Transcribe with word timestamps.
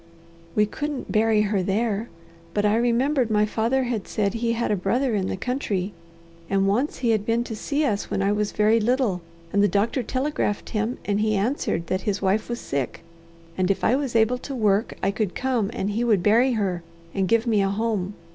"We 0.55 0.65
couldn't 0.65 1.11
bury 1.11 1.41
her 1.43 1.61
there. 1.61 2.09
But 2.55 2.65
I 2.65 2.75
remembered 2.75 3.29
my 3.29 3.45
father 3.45 3.83
had 3.83 4.07
said 4.07 4.33
he 4.33 4.53
had 4.53 4.71
a 4.71 4.75
brother 4.75 5.13
in 5.13 5.27
the 5.27 5.37
country, 5.37 5.93
and 6.49 6.67
once 6.67 6.97
he 6.97 7.11
had 7.11 7.23
been 7.23 7.43
to 7.43 7.55
see 7.55 7.85
us 7.85 8.09
when 8.09 8.23
I 8.23 8.31
was 8.31 8.51
very 8.51 8.79
little, 8.79 9.21
and 9.53 9.61
the 9.61 9.67
doctor 9.67 10.01
telegraphed 10.01 10.71
him, 10.71 10.97
and 11.05 11.19
he 11.21 11.35
answered 11.35 11.85
that 11.85 12.01
his 12.01 12.19
wife 12.19 12.49
was 12.49 12.59
sick, 12.59 13.03
and 13.55 13.69
if 13.69 13.83
I 13.83 13.95
was 13.95 14.15
able 14.15 14.39
to 14.39 14.55
work 14.55 14.95
I 15.03 15.11
could 15.11 15.35
come, 15.35 15.69
and 15.71 15.91
he 15.91 16.03
would 16.03 16.23
bury 16.23 16.53
her, 16.53 16.81
and 17.13 17.27
give 17.27 17.45
me 17.45 17.61
a 17.61 17.69
home. 17.69 18.15